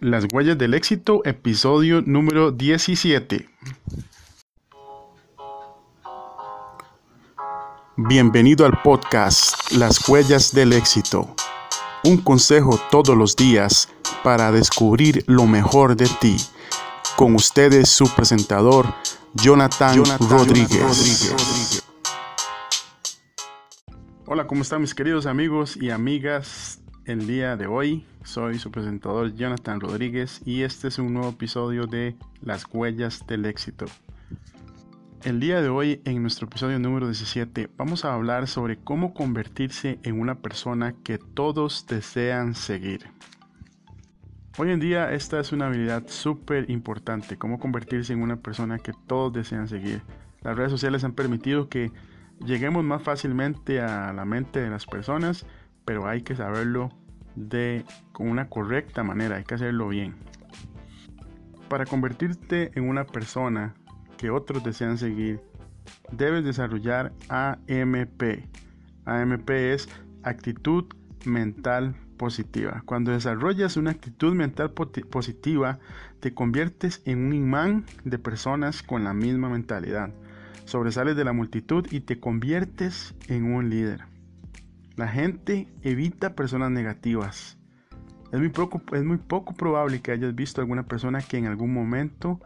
[0.00, 3.48] Las huellas del éxito, episodio número 17.
[7.96, 11.34] Bienvenido al podcast Las huellas del éxito.
[12.04, 13.88] Un consejo todos los días
[14.22, 16.36] para descubrir lo mejor de ti.
[17.16, 18.86] Con ustedes su presentador,
[19.34, 21.34] Jonathan, Rodríguez.
[24.26, 26.78] Hola, ¿cómo están mis queridos amigos y amigas?
[27.08, 31.86] El día de hoy soy su presentador Jonathan Rodríguez y este es un nuevo episodio
[31.86, 33.86] de Las huellas del éxito.
[35.24, 39.98] El día de hoy, en nuestro episodio número 17, vamos a hablar sobre cómo convertirse
[40.02, 43.08] en una persona que todos desean seguir.
[44.58, 48.92] Hoy en día esta es una habilidad súper importante, cómo convertirse en una persona que
[49.06, 50.02] todos desean seguir.
[50.42, 51.90] Las redes sociales han permitido que
[52.44, 55.46] lleguemos más fácilmente a la mente de las personas,
[55.88, 56.90] pero hay que saberlo
[57.34, 60.16] de con una correcta manera, hay que hacerlo bien.
[61.70, 63.72] Para convertirte en una persona
[64.18, 65.40] que otros desean seguir,
[66.12, 68.22] debes desarrollar AMP.
[69.06, 69.88] AMP es
[70.24, 70.84] actitud
[71.24, 72.82] mental positiva.
[72.84, 75.78] Cuando desarrollas una actitud mental positiva,
[76.20, 80.10] te conviertes en un imán de personas con la misma mentalidad.
[80.66, 84.17] Sobresales de la multitud y te conviertes en un líder.
[84.98, 87.56] La gente evita personas negativas.
[88.32, 91.72] Es muy, poco, es muy poco probable que hayas visto alguna persona que en algún
[91.72, 92.40] momento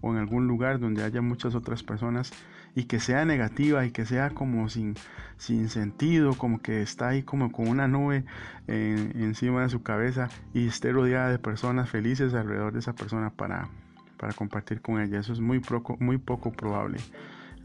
[0.00, 2.32] o en algún lugar donde haya muchas otras personas
[2.74, 4.94] y que sea negativa y que sea como sin,
[5.36, 8.24] sin sentido, como que está ahí como con una nube
[8.66, 13.68] encima de su cabeza y esté rodeada de personas felices alrededor de esa persona para,
[14.16, 15.20] para compartir con ella.
[15.20, 16.96] Eso es muy poco, muy poco probable.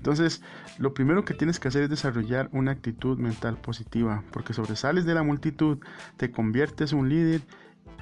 [0.04, 0.42] Entonces,
[0.80, 5.14] lo primero que tienes que hacer es desarrollar una actitud mental positiva, porque sobresales de
[5.14, 5.78] la multitud,
[6.18, 7.40] te conviertes en un líder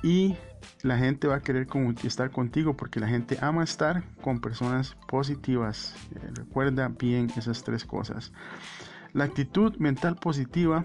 [0.01, 0.35] y
[0.81, 1.67] la gente va a querer
[2.03, 5.95] estar contigo porque la gente ama estar con personas positivas.
[6.15, 8.33] Eh, recuerda bien esas tres cosas.
[9.13, 10.83] La actitud mental positiva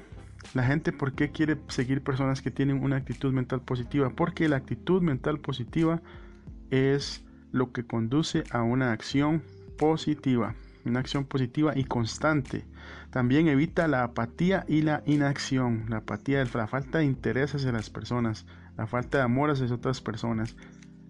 [0.52, 4.10] la gente, ¿por qué quiere seguir personas que tienen una actitud mental positiva?
[4.10, 6.02] Porque la actitud mental positiva
[6.70, 9.42] es lo que conduce a una acción
[9.78, 10.54] positiva
[10.88, 12.64] una acción positiva y constante.
[13.10, 15.86] También evita la apatía y la inacción.
[15.88, 20.00] La apatía la falta de interés hacia las personas, la falta de amor hacia otras
[20.00, 20.56] personas.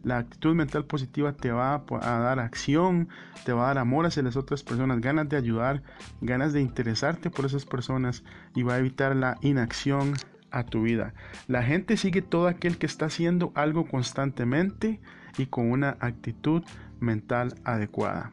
[0.03, 3.09] La actitud mental positiva te va a dar acción,
[3.45, 5.83] te va a dar amor hacia las otras personas, ganas de ayudar,
[6.21, 8.23] ganas de interesarte por esas personas
[8.55, 10.15] y va a evitar la inacción
[10.53, 11.13] a tu vida.
[11.49, 15.01] La gente sigue todo aquel que está haciendo algo constantemente
[15.39, 16.63] y con una actitud
[17.01, 18.31] mental adecuada.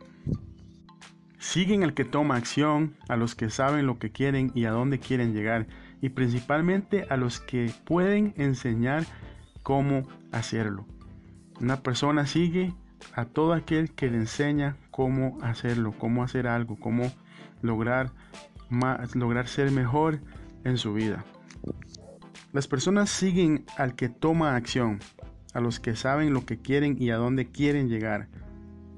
[1.43, 4.99] Siguen al que toma acción, a los que saben lo que quieren y a dónde
[4.99, 5.67] quieren llegar,
[5.99, 9.03] y principalmente a los que pueden enseñar
[9.61, 10.85] cómo hacerlo.
[11.59, 12.73] Una persona sigue
[13.13, 17.11] a todo aquel que le enseña cómo hacerlo, cómo hacer algo, cómo
[17.61, 18.11] lograr,
[18.69, 20.21] más, lograr ser mejor
[20.63, 21.25] en su vida.
[22.53, 25.01] Las personas siguen al que toma acción,
[25.53, 28.29] a los que saben lo que quieren y a dónde quieren llegar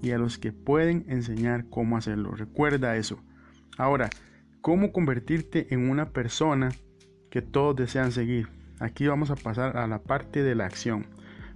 [0.01, 2.31] y a los que pueden enseñar cómo hacerlo.
[2.31, 3.23] Recuerda eso.
[3.77, 4.09] Ahora,
[4.61, 6.71] ¿cómo convertirte en una persona
[7.29, 8.47] que todos desean seguir?
[8.79, 11.07] Aquí vamos a pasar a la parte de la acción.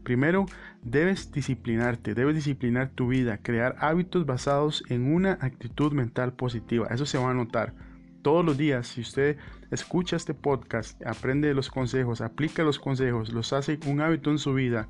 [0.03, 0.45] Primero,
[0.81, 6.87] debes disciplinarte, debes disciplinar tu vida, crear hábitos basados en una actitud mental positiva.
[6.89, 7.73] Eso se va a notar
[8.21, 8.87] todos los días.
[8.87, 9.37] Si usted
[9.71, 14.53] escucha este podcast, aprende los consejos, aplica los consejos, los hace un hábito en su
[14.53, 14.87] vida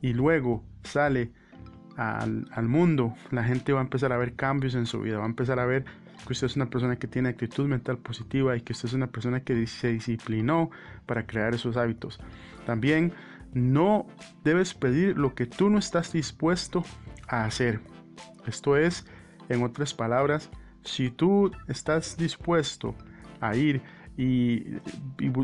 [0.00, 1.32] y luego sale
[1.98, 5.28] al, mundo, la gente va a empezar a ver cambios en su vida, va a
[5.28, 5.84] empezar a ver
[6.26, 9.08] que usted es una persona que tiene actitud mental positiva y que usted es una
[9.08, 10.70] persona que se disciplinó
[11.06, 12.20] para crear esos hábitos.
[12.66, 13.12] También
[13.52, 14.06] no
[14.44, 16.84] debes pedir lo que tú no estás dispuesto
[17.26, 17.80] a hacer.
[18.46, 19.04] Esto es,
[19.48, 20.50] en otras palabras,
[20.84, 22.94] si tú estás dispuesto
[23.40, 23.82] a ir
[24.16, 24.78] y,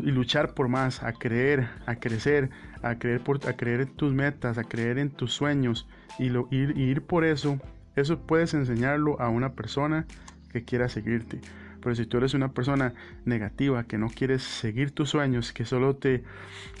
[0.01, 2.49] luchar por más, a creer, a crecer,
[2.81, 5.87] a creer, por, a creer en tus metas, a creer en tus sueños
[6.19, 7.59] y, lo, ir, por eso,
[7.95, 10.05] eso puedes enseñarlo a una persona
[10.51, 11.41] que quiera seguirte.
[11.81, 12.93] Pero si tú eres una persona
[13.25, 16.23] negativa, que no quieres seguir tus sueños, que solo te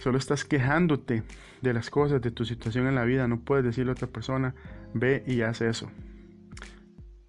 [0.01, 1.23] solo estás quejándote
[1.61, 4.55] de las cosas, de tu situación en la vida, no puedes decirle a otra persona,
[4.93, 5.91] ve y haz eso.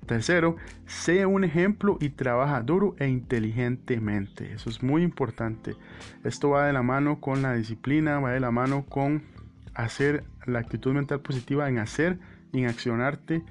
[0.06, 0.56] Tercero,
[0.86, 4.52] sea un ejemplo y trabaja duro e inteligentemente.
[4.52, 5.74] Eso es muy importante.
[6.24, 9.24] Esto va de la mano con la disciplina, va de la mano con
[9.74, 12.18] hacer la actitud mental positiva en hacer
[12.52, 13.42] en accionarte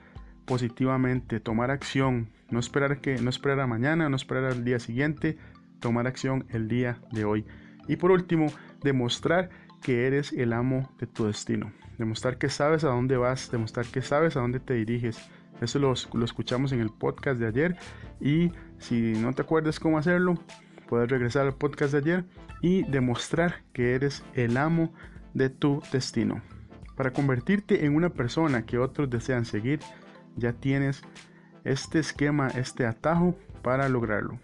[0.45, 5.37] positivamente, tomar acción, no esperar que no esperar a mañana, no esperar al día siguiente,
[5.79, 7.45] tomar acción el día de hoy.
[7.87, 8.47] Y por último,
[8.83, 9.49] demostrar
[9.81, 11.71] que eres el amo de tu destino.
[11.97, 15.17] Demostrar que sabes a dónde vas, demostrar que sabes a dónde te diriges.
[15.61, 17.77] Eso lo, escuchamos en el podcast de ayer
[18.19, 20.35] y si no te acuerdas cómo hacerlo,
[20.87, 22.25] puedes regresar al podcast de ayer
[22.61, 24.93] y demostrar que eres el amo
[25.33, 26.41] de tu destino.
[26.95, 29.79] Para convertirte en una persona que otros desean seguir,
[30.35, 31.01] ya tienes
[31.63, 34.39] este esquema, este atajo para lograrlo.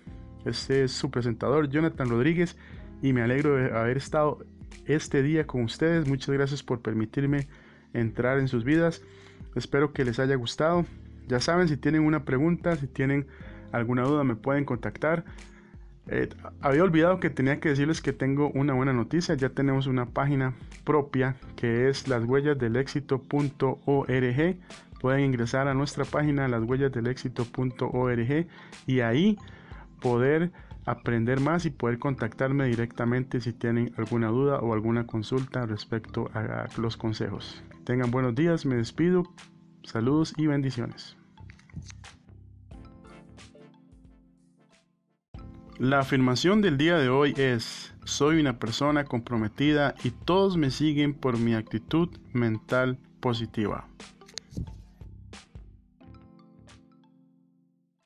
[0.46, 2.58] Este es su presentador, Jonathan Rodríguez,
[3.02, 4.46] y me alegro de haber estado
[4.86, 6.08] este día con ustedes.
[6.08, 7.48] Muchas gracias por permitirme
[7.94, 9.02] entrar en sus vidas.
[9.56, 10.86] Espero que les haya gustado.
[11.28, 13.28] Ya saben, si tienen una pregunta, si tienen
[13.72, 15.24] alguna duda, me pueden contactar.
[16.08, 16.30] Eh,
[16.62, 19.36] había olvidado que tenía que decirles que tengo una buena noticia.
[19.36, 20.54] Ya tenemos una página
[20.84, 24.58] propia que es lashuellasdelexito.org.
[25.00, 28.48] Pueden ingresar a nuestra página lashuellasdelexito.org
[28.88, 29.38] y ahí
[30.02, 30.52] poder
[30.86, 36.68] aprender más y poder contactarme directamente si tienen alguna duda o alguna consulta respecto a
[36.78, 37.64] los consejos.
[37.84, 39.24] Tengan buenos días, me despido,
[39.84, 41.18] saludos y bendiciones.
[45.78, 51.16] La afirmación del día de hoy es, soy una persona comprometida y todos me siguen
[51.16, 53.88] por mi actitud mental positiva.